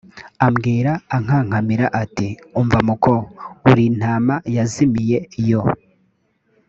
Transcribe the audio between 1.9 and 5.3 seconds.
ati “umva muko uri intama yazimiye